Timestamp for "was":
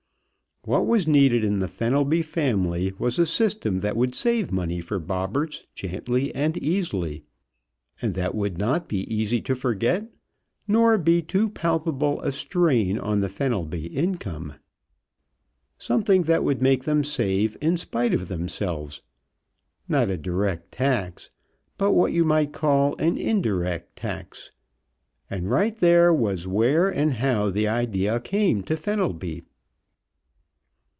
0.85-1.07, 2.99-3.17, 26.13-26.45